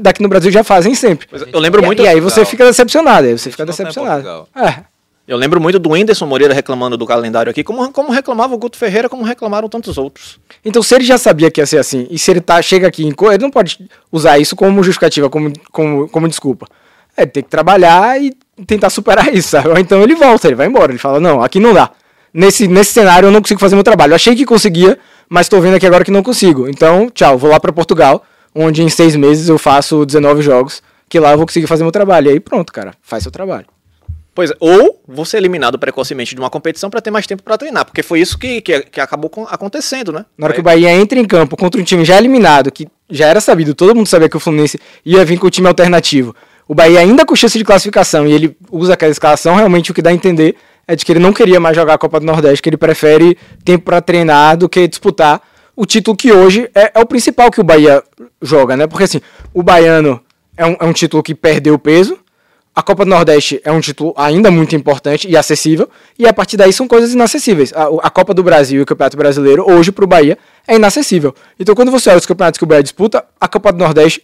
[0.00, 1.28] daqui no Brasil já fazem sempre.
[1.52, 2.02] Eu lembro E- muito.
[2.02, 4.48] E aí você fica decepcionado, aí você fica tá decepcionado.
[4.56, 4.80] É.
[5.28, 8.76] Eu lembro muito do Whindersson Moreira reclamando do calendário aqui, como, como reclamava o Guto
[8.76, 10.38] Ferreira, como reclamaram tantos outros.
[10.64, 13.02] Então, se ele já sabia que ia ser assim, e se ele tá, chega aqui
[13.04, 16.66] ele não pode usar isso como justificativa, como, como, como desculpa.
[17.16, 18.32] É, ele tem que trabalhar e
[18.66, 19.68] tentar superar isso, sabe?
[19.68, 21.90] Ou então ele volta, ele vai embora, ele fala, não, aqui não dá.
[22.32, 24.12] Nesse, nesse cenário eu não consigo fazer meu trabalho.
[24.12, 26.68] Eu achei que conseguia, mas tô vendo aqui agora que não consigo.
[26.68, 31.18] Então, tchau, vou lá pra Portugal, onde em seis meses eu faço 19 jogos, que
[31.18, 32.28] lá eu vou conseguir fazer meu trabalho.
[32.28, 33.66] E aí pronto, cara, faz seu trabalho.
[34.36, 37.86] Pois é, ou você eliminado precocemente de uma competição para ter mais tempo para treinar,
[37.86, 40.26] porque foi isso que, que, que acabou acontecendo, né?
[40.36, 43.28] Na hora que o Bahia entra em campo contra um time já eliminado, que já
[43.28, 46.36] era sabido, todo mundo sabia que o Fluminense ia vir com o time alternativo.
[46.68, 50.02] O Bahia ainda com chance de classificação e ele usa aquela escalação, realmente o que
[50.02, 50.54] dá a entender
[50.86, 53.36] é de que ele não queria mais jogar a Copa do Nordeste, que ele prefere
[53.64, 55.40] tempo para treinar do que disputar
[55.74, 58.02] o título que hoje é, é o principal que o Bahia
[58.40, 58.86] joga, né?
[58.86, 59.20] Porque assim,
[59.52, 60.20] o baiano
[60.56, 62.18] é um, é um título que perdeu peso,
[62.74, 66.58] a Copa do Nordeste é um título ainda muito importante e acessível, e a partir
[66.58, 67.72] daí são coisas inacessíveis.
[67.74, 70.36] A, a Copa do Brasil e o Campeonato Brasileiro, hoje, para o Bahia,
[70.68, 71.34] é inacessível.
[71.58, 74.22] Então, quando você olha os campeonatos que o Bahia disputa, a Copa do Nordeste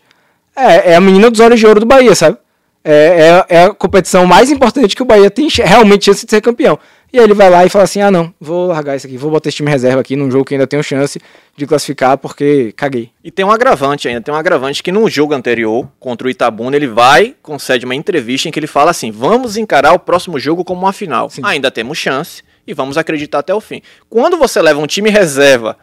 [0.54, 2.36] é, é a menina dos olhos de ouro do Bahia, sabe?
[2.84, 6.40] É, é, é a competição mais importante que o Bahia tem realmente chance de ser
[6.40, 6.78] campeão.
[7.12, 9.30] E aí ele vai lá e fala assim: ah, não, vou largar isso aqui, vou
[9.30, 11.20] botar esse time reserva aqui num jogo que ainda tenho chance
[11.54, 13.10] de classificar porque caguei.
[13.22, 16.74] E tem um agravante ainda, tem um agravante que no jogo anterior, contra o Itabuna,
[16.74, 20.64] ele vai, concede uma entrevista em que ele fala assim: vamos encarar o próximo jogo
[20.64, 21.30] como uma final.
[21.42, 23.82] Ainda temos chance e vamos acreditar até o fim.
[24.08, 25.76] Quando você leva um time reserva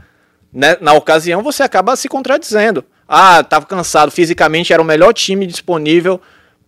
[0.51, 2.83] né, na ocasião, você acaba se contradizendo.
[3.07, 6.19] Ah, tava cansado, fisicamente era o melhor time disponível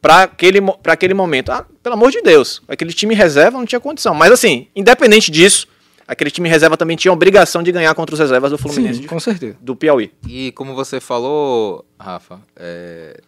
[0.02, 1.52] para aquele, pra aquele momento.
[1.52, 4.14] Ah, pelo amor de Deus, aquele time reserva não tinha condição.
[4.16, 5.68] Mas assim, independente disso,
[6.08, 9.02] aquele time reserva também tinha a obrigação de ganhar contra os reservas do Fluminense Sim,
[9.02, 9.58] de- com certeza.
[9.62, 10.12] do Piauí.
[10.28, 13.20] E como você falou, Rafa, é,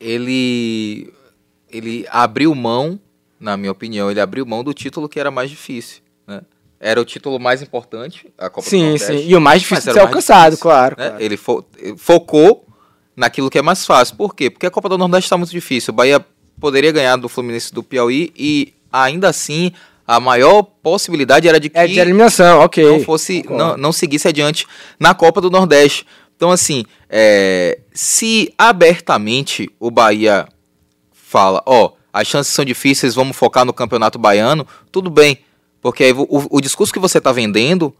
[0.00, 1.12] ele
[1.70, 3.00] ele abriu mão,
[3.40, 6.42] na minha opinião, ele abriu mão do título que era mais difícil, né?
[6.78, 9.28] Era o título mais importante, a Copa do Sim, Nordeste, sim.
[9.28, 11.08] E o mais difícil de era ser mais alcançado, difícil, claro, né?
[11.08, 11.24] claro.
[11.24, 11.64] Ele fo-
[11.96, 12.66] focou
[13.16, 14.16] naquilo que é mais fácil.
[14.16, 14.50] Por quê?
[14.50, 15.92] Porque a Copa do Nordeste está muito difícil.
[15.92, 16.24] O Bahia
[16.60, 19.72] poderia ganhar do Fluminense do Piauí e ainda assim
[20.06, 22.84] a maior possibilidade era de que É de eliminação, ok.
[22.84, 24.66] não fosse não, não seguisse adiante
[24.98, 26.06] na Copa do Nordeste.
[26.36, 30.46] Então, assim, é, se abertamente o Bahia
[31.12, 35.38] fala, ó, as chances são difíceis, vamos focar no Campeonato Baiano, tudo bem.
[35.80, 37.94] Porque aí o, o discurso que você está vendendo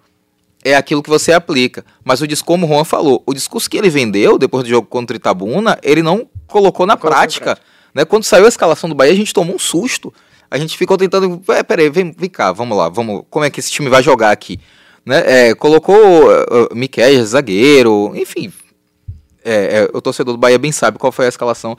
[0.65, 1.85] é aquilo que você aplica.
[2.03, 4.89] Mas o discurso, como o Juan falou, o discurso que ele vendeu depois do jogo
[4.89, 7.59] contra o Itabuna, ele não colocou na colocou em prática.
[7.95, 8.05] Né?
[8.05, 10.13] Quando saiu a escalação do Bahia, a gente tomou um susto.
[10.51, 11.43] A gente ficou tentando.
[11.49, 13.25] É, peraí, vem, vem cá, vamos lá, vamos.
[13.29, 14.59] Como é que esse time vai jogar aqui?
[15.05, 15.49] Né?
[15.49, 18.53] É, colocou uh, uh, Miquel, zagueiro, enfim.
[19.45, 21.77] é, é, o torcedor do Bahia bem sabe qual foi a escalação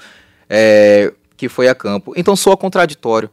[0.50, 2.14] é, que foi a campo.
[2.16, 3.30] Então soa contraditório.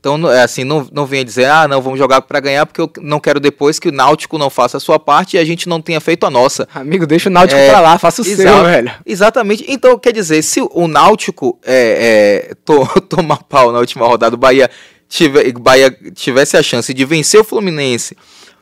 [0.00, 2.90] Então, é assim, não, não venha dizer, ah, não, vamos jogar para ganhar, porque eu
[3.00, 5.82] não quero depois que o Náutico não faça a sua parte e a gente não
[5.82, 6.68] tenha feito a nossa.
[6.72, 8.92] Amigo, deixa o Náutico É, pra lá, faça o seu, Exato, velho.
[9.04, 9.64] Exatamente.
[9.66, 14.38] Então, quer dizer, se o Náutico é, é, to- tomar pau na última rodada, o
[14.38, 14.70] Bahia,
[15.08, 18.16] tive, Bahia tivesse a chance de vencer o Fluminense,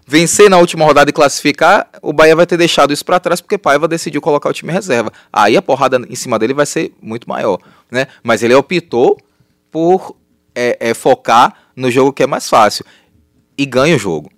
[0.07, 3.59] vencer na última rodada e classificar, o Bahia vai ter deixado isso pra trás porque
[3.59, 5.13] Paiva decidiu colocar o time em reserva.
[5.31, 7.59] Aí a porrada em cima dele vai ser muito maior,
[7.91, 8.07] né?
[8.23, 9.19] Mas ele optou
[9.71, 10.17] por
[10.57, 12.85] é, é, focar no jogo que é mais fácil
[13.57, 14.31] e ganha o jogo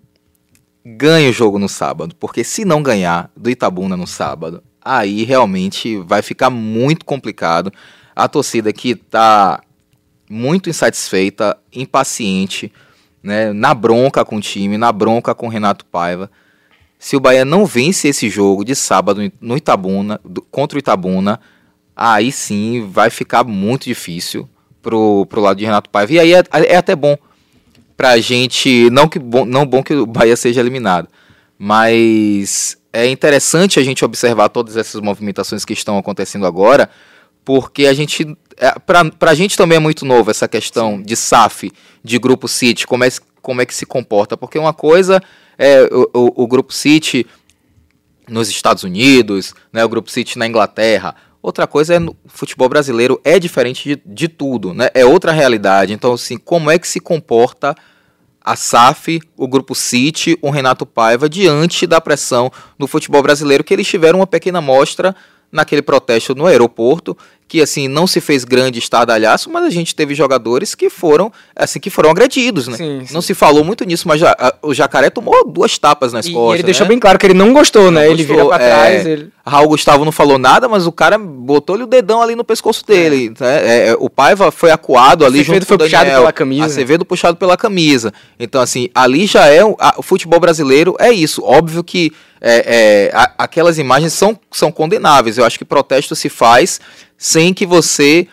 [0.96, 5.98] ganha o jogo no sábado, porque se não ganhar do Itabuna no sábado, aí realmente
[5.98, 7.70] vai ficar muito complicado.
[8.16, 9.60] A torcida que tá
[10.30, 12.72] muito insatisfeita, impaciente,
[13.22, 16.30] né, na bronca com o time, na bronca com o Renato Paiva.
[16.98, 21.38] Se o Bahia não vence esse jogo de sábado no Itabuna, do- contra o Itabuna,
[21.94, 24.48] aí sim vai ficar muito difícil
[24.88, 26.14] pro, pro lado de Renato Paiva.
[26.14, 27.14] E aí é, é até bom
[27.94, 28.88] pra gente.
[28.88, 31.08] Não que bom, não bom que o Bahia seja eliminado,
[31.58, 36.88] mas é interessante a gente observar todas essas movimentações que estão acontecendo agora,
[37.44, 38.34] porque a gente.
[38.56, 41.70] É, pra, pra gente também é muito novo essa questão de SAF,
[42.02, 43.08] de Grupo City, como é,
[43.42, 44.38] como é que se comporta.
[44.38, 45.22] Porque uma coisa
[45.58, 47.26] é o, o, o Grupo City
[48.26, 51.14] nos Estados Unidos, né, o Grupo City na Inglaterra.
[51.42, 54.88] Outra coisa é no futebol brasileiro é diferente de, de tudo, né?
[54.92, 55.92] É outra realidade.
[55.92, 57.74] Então, assim, como é que se comporta
[58.40, 63.74] a SAF, o Grupo City, o Renato Paiva diante da pressão do futebol brasileiro que
[63.74, 65.14] eles tiveram uma pequena mostra
[65.50, 67.16] naquele protesto no aeroporto,
[67.48, 71.80] que assim não se fez grande estardalhaço, mas a gente teve jogadores que foram assim
[71.80, 72.76] que foram agredidos, né?
[72.76, 73.14] Sim, sim.
[73.14, 76.30] Não se falou muito nisso, mas já, a- o Jacaré tomou duas tapas nas E,
[76.30, 76.54] e costas.
[76.56, 76.88] ele deixou né?
[76.90, 78.04] bem claro que ele não gostou, né?
[78.04, 78.68] Não ele gostou, vira pra é.
[78.70, 79.30] trás, ele...
[79.46, 83.32] Raul Gustavo não falou nada, mas o cara botou-lhe o dedão ali no pescoço dele.
[83.40, 83.66] né?
[83.66, 86.20] É, é, o Paiva foi acuado ali Acevedo junto foi com o puxado Daniel.
[86.20, 86.66] pela camisa.
[86.66, 88.12] Acevedo puxado pela camisa.
[88.38, 89.64] Então, assim, ali já é...
[89.64, 91.42] o- a- o futebol brasileiro é isso.
[91.42, 95.38] Óbvio que é, é, a- aquelas imagens são, são condenáveis.
[95.38, 96.78] Eu acho que protesto se faz
[97.18, 98.26] sem que você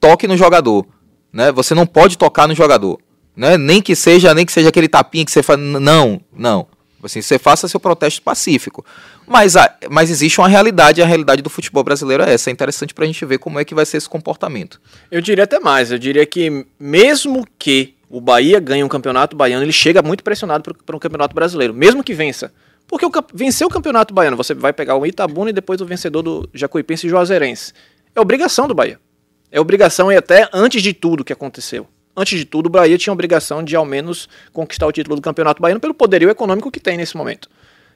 [0.00, 0.84] toque no jogador.
[1.32, 1.52] Né?
[1.52, 2.98] Você não pode tocar no jogador.
[3.36, 3.56] Né?
[3.56, 5.60] Nem que seja, nem que seja aquele tapinha que você faz.
[5.60, 6.66] Não, não.
[7.00, 8.84] Assim, você faça seu protesto pacífico.
[9.24, 12.50] Mas, a- mas existe uma realidade, e a realidade do futebol brasileiro é essa.
[12.50, 14.80] É interessante pra gente ver como é que vai ser esse comportamento.
[15.10, 19.62] Eu diria até mais, eu diria que mesmo que o Bahia ganhe um campeonato baiano,
[19.64, 22.50] ele chega muito pressionado para um campeonato brasileiro, mesmo que vença.
[22.88, 26.22] Porque o, vencer o campeonato baiano, você vai pegar o Itabuna e depois o vencedor
[26.22, 27.74] do Jacuipense e Juazeirense.
[28.18, 28.98] É obrigação do Bahia.
[29.50, 31.86] É obrigação e até antes de tudo que aconteceu.
[32.16, 35.22] Antes de tudo, o Bahia tinha a obrigação de ao menos conquistar o título do
[35.22, 37.48] Campeonato Baiano pelo poderio econômico que tem nesse momento.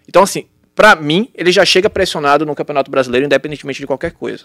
[0.08, 4.44] Então, assim, pra mim, ele já chega pressionado no Campeonato Brasileiro, independentemente de qualquer coisa.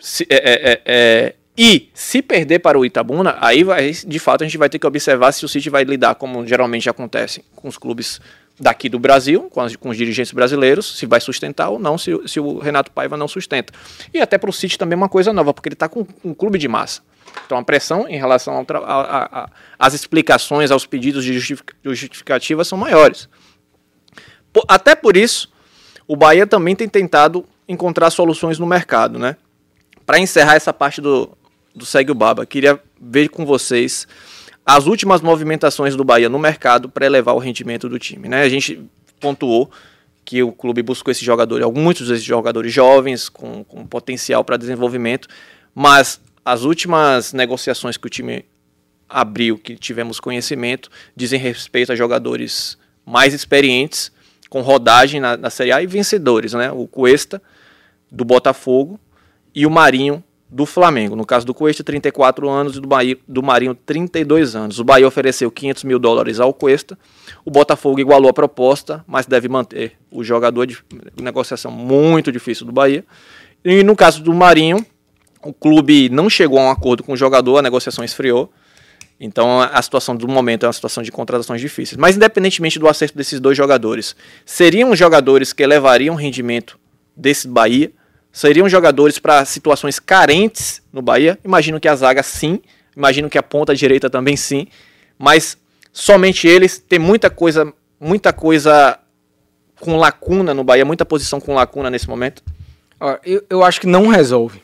[0.00, 4.42] Se- é- é- é- é, e se perder para o Itabuna, aí vai, de fato
[4.44, 7.68] a gente vai ter que observar se o City vai lidar, como geralmente acontece com
[7.68, 8.18] os clubes
[8.60, 12.12] daqui do Brasil, com, as- com os dirigentes brasileiros, se vai sustentar ou não, se,
[12.14, 13.72] o- se o Renato Paiva não sustenta.
[14.12, 16.34] E até para o City também é uma coisa nova, porque ele está com um
[16.34, 17.00] clube de massa.
[17.46, 18.64] Então a pressão em relação
[19.78, 23.28] às explicações, aos pedidos de justific- justificativa são maiores.
[24.52, 25.50] Po- Até por isso,
[26.06, 29.36] o Bahia também tem tentado encontrar soluções no mercado, né?
[30.06, 31.30] Para encerrar essa parte do,
[31.74, 34.08] do Segue o Baba, queria ver com vocês
[34.70, 38.42] as últimas movimentações do Bahia no mercado para elevar o rendimento do time, né?
[38.42, 38.78] A gente
[39.18, 39.70] pontuou
[40.26, 45.26] que o clube buscou esse jogador, muitos desses jogadores jovens com, com potencial para desenvolvimento,
[45.74, 48.44] mas as últimas negociações que o time
[49.08, 52.76] abril, que tivemos conhecimento, dizem respeito a jogadores
[53.06, 54.12] mais experientes,
[54.50, 56.70] com rodagem na, na Série A e vencedores, né?
[56.70, 57.40] O Cuesta,
[58.12, 59.00] do Botafogo,
[59.54, 61.14] e o Marinho, do Flamengo.
[61.14, 64.78] No caso do Cuesta, 34 anos, e do, Bahia, do Marinho, 32 anos.
[64.78, 66.98] O Bahia ofereceu 500 mil dólares ao Cuesta,
[67.44, 70.78] o Botafogo igualou a proposta, mas deve manter o jogador de
[71.20, 73.04] negociação muito difícil do Bahia.
[73.64, 74.84] E no caso do Marinho,
[75.42, 78.50] o clube não chegou a um acordo com o jogador, a negociação esfriou.
[79.20, 81.96] Então a situação do momento é uma situação de contratações difíceis.
[81.96, 84.14] Mas independentemente do acerto desses dois jogadores,
[84.46, 86.78] seriam jogadores que elevariam o rendimento
[87.16, 87.92] desse Bahia?
[88.38, 91.36] Seriam jogadores para situações carentes no Bahia?
[91.44, 92.60] Imagino que a zaga sim,
[92.96, 94.68] imagino que a ponta direita também sim,
[95.18, 95.58] mas
[95.92, 98.96] somente eles tem muita coisa, muita coisa
[99.80, 102.44] com lacuna no Bahia, muita posição com lacuna nesse momento.
[103.24, 104.62] Eu, eu acho que não resolve.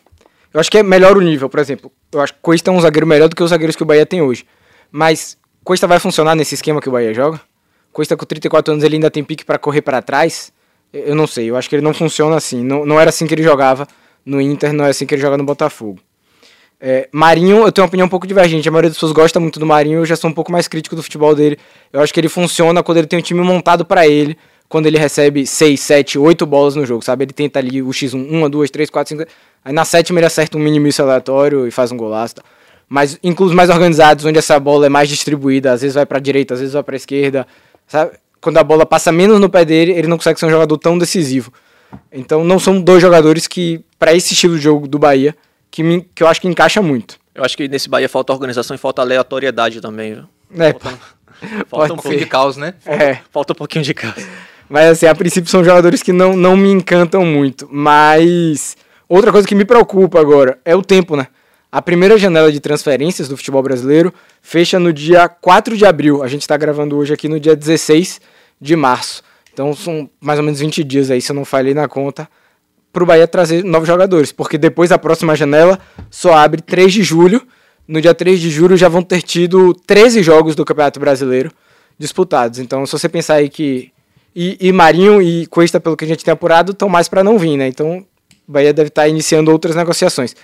[0.52, 1.90] Eu acho que é melhor o nível, por exemplo.
[2.12, 4.06] Eu acho que Cuesta é um zagueiro melhor do que os zagueiros que o Bahia
[4.06, 4.46] tem hoje.
[4.88, 7.40] Mas Cuesta vai funcionar nesse esquema que o Bahia joga?
[7.92, 10.52] Cuesta com 34 anos ele ainda tem pique para correr para trás?
[10.94, 12.62] Eu não sei, eu acho que ele não funciona assim.
[12.62, 13.86] Não, não era assim que ele jogava
[14.24, 15.98] no Inter, não é assim que ele joga no Botafogo.
[16.80, 18.68] É, Marinho, eu tenho uma opinião um pouco divergente.
[18.68, 20.94] A maioria das pessoas gosta muito do Marinho, eu já sou um pouco mais crítico
[20.94, 21.58] do futebol dele.
[21.92, 24.36] Eu acho que ele funciona quando ele tem um time montado para ele,
[24.68, 27.24] quando ele recebe 6, 7, 8 bolas no jogo, sabe?
[27.24, 29.30] Ele tenta ali o X1, 1, 2, 3, 4, 5.
[29.64, 32.36] Aí na sétima ele acerta um mini aleatório e faz um golaço.
[32.36, 32.42] Tá?
[32.88, 36.54] Mas clubes mais organizados, onde essa bola é mais distribuída, às vezes vai para direita,
[36.54, 37.46] às vezes vai para esquerda,
[37.86, 38.12] sabe?
[38.44, 40.98] Quando a bola passa menos no pé dele, ele não consegue ser um jogador tão
[40.98, 41.50] decisivo.
[42.12, 45.34] Então não são dois jogadores que, para esse estilo de jogo do Bahia,
[45.70, 47.16] que, me, que eu acho que encaixa muito.
[47.34, 50.12] Eu acho que nesse Bahia falta organização e falta aleatoriedade também.
[50.12, 50.24] Viu?
[50.58, 50.98] É, falta,
[51.70, 52.74] falta um pouquinho de caos, né?
[52.84, 53.16] É.
[53.32, 54.22] Falta um pouquinho de caos.
[54.68, 57.66] Mas assim, a princípio são jogadores que não, não me encantam muito.
[57.72, 58.76] Mas
[59.08, 61.28] outra coisa que me preocupa agora é o tempo, né?
[61.72, 66.22] A primeira janela de transferências do futebol brasileiro fecha no dia 4 de abril.
[66.22, 68.20] A gente está gravando hoje aqui no dia 16
[68.64, 69.22] de março.
[69.52, 72.28] Então são mais ou menos 20 dias aí, se eu não falei na conta,
[72.92, 74.32] para o Bahia trazer novos jogadores.
[74.32, 75.78] Porque depois a próxima janela
[76.10, 77.42] só abre 3 de julho.
[77.86, 81.52] No dia 3 de julho já vão ter tido 13 jogos do Campeonato Brasileiro
[81.98, 82.58] disputados.
[82.58, 83.92] Então, se você pensar aí que.
[84.34, 87.38] E, e Marinho e Cuesta, pelo que a gente tem apurado, estão mais para não
[87.38, 87.68] vir, né?
[87.68, 88.04] Então,
[88.48, 90.34] o Bahia deve estar tá iniciando outras negociações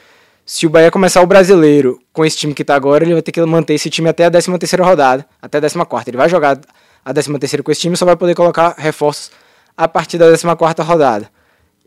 [0.51, 3.31] se o Bahia começar o brasileiro com esse time que está agora, ele vai ter
[3.31, 6.59] que manter esse time até a 13 terceira rodada, até a 14 Ele vai jogar
[7.05, 9.31] a 13 terceira com esse time, só vai poder colocar reforços
[9.77, 11.31] a partir da 14 quarta rodada.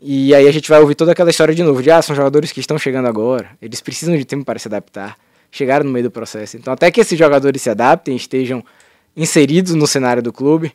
[0.00, 2.52] E aí a gente vai ouvir toda aquela história de novo, de ah, são jogadores
[2.52, 5.16] que estão chegando agora, eles precisam de tempo para se adaptar,
[5.50, 6.56] chegaram no meio do processo.
[6.56, 8.64] Então até que esses jogadores se adaptem, estejam
[9.16, 10.72] inseridos no cenário do clube,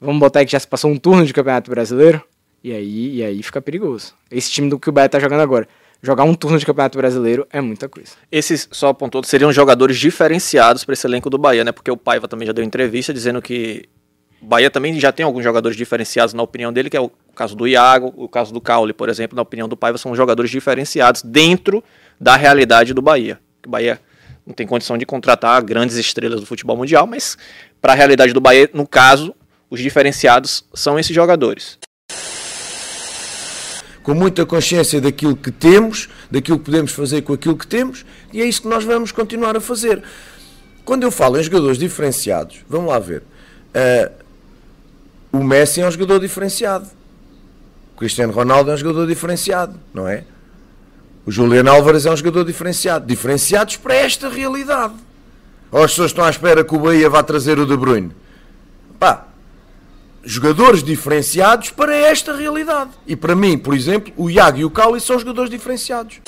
[0.00, 2.22] vamos botar que já se passou um turno de Campeonato Brasileiro,
[2.62, 4.14] e aí, e aí fica perigoso.
[4.30, 5.66] Esse time do que o Bahia está jogando agora
[6.02, 8.12] jogar um turno de Campeonato Brasileiro é muita coisa.
[8.30, 11.72] Esses, só apontou, seriam jogadores diferenciados para esse elenco do Bahia, né?
[11.72, 13.88] Porque o Paiva também já deu entrevista dizendo que
[14.40, 17.54] o Bahia também já tem alguns jogadores diferenciados na opinião dele, que é o caso
[17.54, 21.22] do Iago, o caso do Caule, por exemplo, na opinião do Paiva, são jogadores diferenciados
[21.22, 21.84] dentro
[22.18, 23.38] da realidade do Bahia.
[23.66, 24.00] O Bahia
[24.46, 27.36] não tem condição de contratar grandes estrelas do futebol mundial, mas
[27.80, 29.34] para a realidade do Bahia, no caso,
[29.68, 31.78] os diferenciados são esses jogadores
[34.10, 38.42] com muita consciência daquilo que temos, daquilo que podemos fazer com aquilo que temos, e
[38.42, 40.02] é isso que nós vamos continuar a fazer.
[40.84, 43.22] Quando eu falo em jogadores diferenciados, vamos lá ver.
[43.72, 44.10] Uh,
[45.30, 46.88] o Messi é um jogador diferenciado.
[47.94, 50.24] O Cristiano Ronaldo é um jogador diferenciado, não é?
[51.24, 53.06] O Juliano Álvares é um jogador diferenciado.
[53.06, 54.94] Diferenciados para esta realidade.
[55.70, 58.10] Ou as pessoas estão à espera que o Bahia vá trazer o De Bruyne?
[58.98, 59.28] Pá,
[60.22, 62.90] jogadores diferenciados para esta realidade.
[63.06, 66.20] E para mim, por exemplo, o Iago e o Cauli são jogadores diferenciados.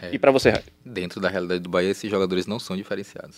[0.00, 3.36] É, e para você, Dentro da realidade do Bahia, esses jogadores não são diferenciados.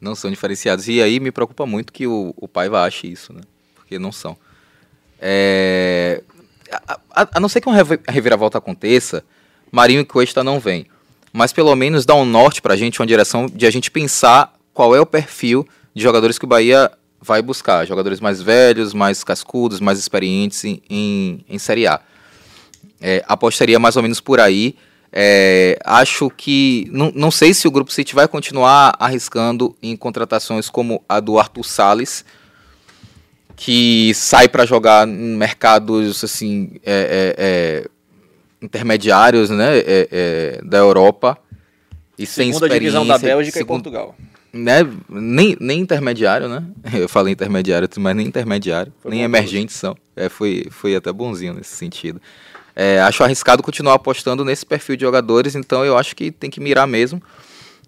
[0.00, 0.88] Não são diferenciados.
[0.88, 3.40] E aí me preocupa muito que o, o Paiva ache isso, né?
[3.74, 4.36] Porque não são.
[5.18, 6.22] É...
[6.70, 7.76] A, a, a, não ser que uma
[8.08, 9.24] reviravolta aconteça,
[9.70, 10.86] Marinho e Cuesta não vem.
[11.32, 14.94] Mas pelo menos dá um norte pra gente, uma direção de a gente pensar qual
[14.94, 15.66] é o perfil
[15.96, 17.86] de jogadores que o Bahia vai buscar.
[17.86, 21.98] Jogadores mais velhos, mais cascudos, mais experientes em, em, em Série A.
[23.00, 24.76] É, apostaria mais ou menos por aí.
[25.10, 26.86] É, acho que.
[26.92, 31.38] Não, não sei se o Grupo City vai continuar arriscando em contratações como a do
[31.38, 32.26] Arthur Salles,
[33.56, 37.44] que sai para jogar em mercados assim, é, é,
[37.82, 37.88] é
[38.60, 41.38] intermediários né, é, da Europa.
[42.18, 42.80] E Segunda sem experiência.
[42.80, 44.14] divisão da Bélgica e Portugal
[44.56, 46.64] né, nem, nem intermediário, né?
[46.94, 49.96] Eu falei intermediário, mas nem intermediário, foi nem emergente são.
[50.14, 52.20] É, foi, foi até bonzinho nesse sentido.
[52.74, 56.60] É, acho arriscado continuar apostando nesse perfil de jogadores, então eu acho que tem que
[56.60, 57.22] mirar mesmo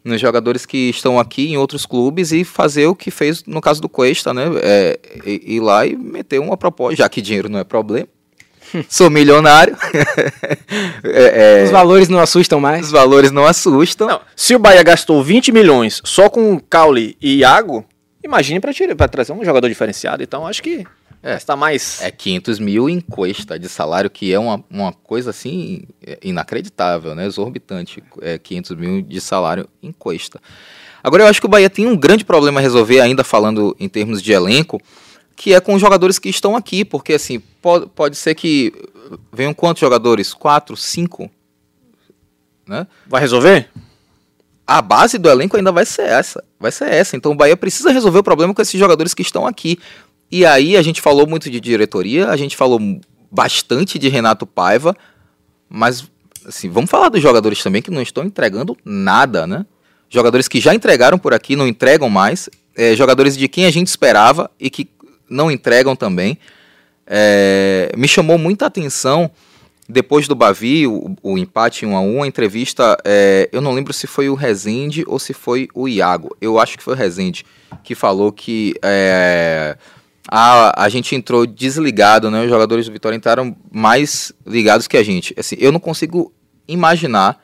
[0.04, 3.83] nos jogadores que estão aqui em outros clubes e fazer o que fez no caso
[3.83, 4.44] do Cuesta, né?
[4.62, 8.09] É, ir lá e meter uma proposta, já que dinheiro não é problema
[8.88, 9.76] Sou milionário.
[11.04, 12.87] é, é, os valores não assustam mais?
[12.87, 14.09] Os valores não assustam.
[14.09, 17.85] Não, se o Bahia gastou 20 milhões só com Caule e Iago,
[18.22, 20.22] imagine para trazer um jogador diferenciado.
[20.22, 20.87] Então acho que
[21.22, 22.00] é, está mais.
[22.02, 25.83] É 500 mil em cuesta de salário, que é uma, uma coisa assim
[26.22, 27.26] inacreditável, né?
[27.26, 28.02] exorbitante.
[28.20, 30.40] É 500 mil de salário em cuesta.
[31.02, 33.88] Agora eu acho que o Bahia tem um grande problema a resolver, ainda falando em
[33.88, 34.81] termos de elenco
[35.38, 38.73] que é com os jogadores que estão aqui, porque assim, pode, pode ser que
[39.33, 40.35] venham quantos jogadores?
[40.35, 41.31] Quatro, cinco?
[42.67, 42.88] Né?
[43.06, 43.71] Vai resolver?
[44.67, 46.42] A base do elenco ainda vai ser essa.
[46.58, 47.17] Vai ser essa.
[47.17, 49.79] Então o Bahia precisa resolver o problema com esses jogadores que estão aqui.
[50.29, 52.81] E aí a gente falou muito de diretoria, a gente falou
[53.31, 54.96] bastante de Renato Paiva,
[55.69, 56.04] mas
[56.44, 59.65] assim, vamos falar dos jogadores também que não estão entregando nada, né?
[60.10, 62.50] Jogadores que já entregaram por aqui, não entregam mais.
[62.77, 64.88] É, jogadores de quem a gente esperava e que
[65.29, 66.38] não entregam também.
[67.06, 69.31] É, me chamou muita atenção
[69.88, 73.92] depois do Bavi, o, o empate 1 a 1 a entrevista, é, eu não lembro
[73.94, 76.37] se foi o Rezende ou se foi o Iago.
[76.42, 77.46] Eu acho que foi o Rezende
[77.83, 79.79] que falou que é,
[80.31, 82.42] a, a gente entrou desligado, né?
[82.42, 85.35] Os jogadores do Vitória entraram mais ligados que a gente.
[85.38, 86.31] Assim, eu não consigo
[86.66, 87.42] imaginar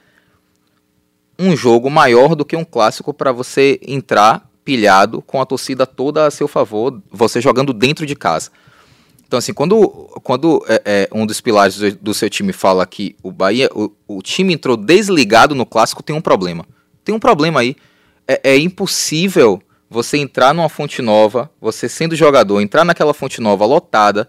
[1.38, 6.26] um jogo maior do que um clássico para você entrar pilhado com a torcida toda
[6.26, 8.50] a seu favor, você jogando dentro de casa.
[9.26, 9.88] Então, assim, quando,
[10.22, 13.90] quando é, é, um dos pilares do, do, seu time fala que o Bahia, o,
[14.06, 16.64] o, time entrou desligado no clássico, tem um problema.
[17.04, 17.76] Tem um problema aí.
[18.28, 19.60] É, é, impossível
[19.90, 24.28] você entrar numa fonte nova, você sendo jogador, entrar naquela fonte nova lotada,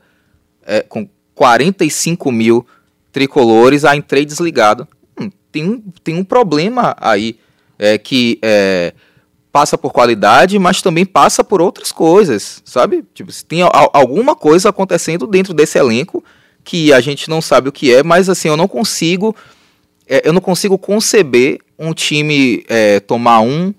[0.66, 2.66] é, com 45 mil
[3.12, 4.88] tricolores, ah, entrei desligado.
[5.20, 7.38] Hum, tem, um, tem um problema aí
[7.78, 8.94] é, que é,
[9.56, 13.06] passa por qualidade, mas também passa por outras coisas, sabe?
[13.14, 13.62] Tipo, se tem
[13.94, 16.22] alguma coisa acontecendo dentro desse elenco
[16.62, 19.34] que a gente não sabe o que é, mas assim, eu não consigo
[20.10, 23.74] é, eu não consigo conceber um time é, tomar um,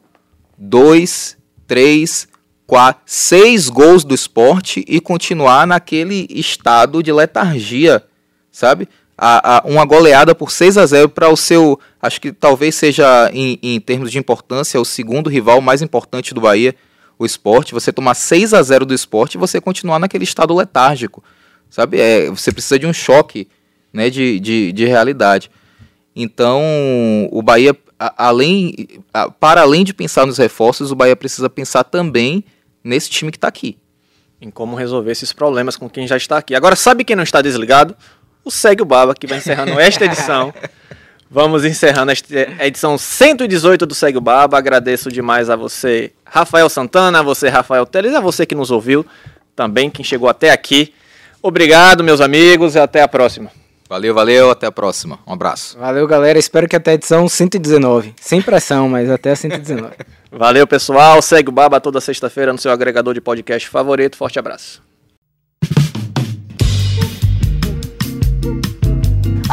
[0.56, 2.26] dois, três,
[2.66, 8.02] quatro, seis gols do esporte e continuar naquele estado de letargia,
[8.50, 8.88] sabe?
[9.16, 13.30] A, a, uma goleada por 6 a 0 para o seu, acho que talvez seja
[13.32, 16.74] em, em, termos de importância, o segundo rival mais importante do Bahia,
[17.18, 17.72] o esporte.
[17.72, 21.24] Você tomar 6 a 0 do esporte e você continuar naquele estado letárgico,
[21.70, 21.98] sabe?
[21.98, 23.48] É, você precisa de um choque
[23.92, 25.50] né, de, de, de realidade.
[26.14, 26.62] Então,
[27.30, 28.74] o Bahia, além,
[29.40, 32.44] para além de pensar nos reforços, o Bahia precisa pensar também
[32.84, 33.78] nesse time que está aqui.
[34.40, 36.54] Em como resolver esses problemas com quem já está aqui.
[36.54, 37.96] Agora, sabe quem não está desligado?
[38.46, 40.54] O Segue o Baba, que vai encerrando esta edição.
[41.28, 42.12] Vamos encerrando
[42.58, 44.56] a edição 118 do Segue o Baba.
[44.56, 49.04] Agradeço demais a você, Rafael Santana, a você, Rafael Teles, a você que nos ouviu
[49.56, 50.94] também, quem chegou até aqui.
[51.42, 53.50] Obrigado, meus amigos, e até a próxima.
[53.88, 55.18] Valeu, valeu, até a próxima.
[55.26, 55.78] Um abraço.
[55.78, 56.38] Valeu, galera.
[56.38, 58.14] Espero que até a edição 119.
[58.20, 59.94] Sem pressão, mas até a 119.
[60.30, 61.22] Valeu, pessoal.
[61.22, 64.16] Segue o Baba toda sexta-feira no seu agregador de podcast favorito.
[64.16, 64.82] Forte abraço.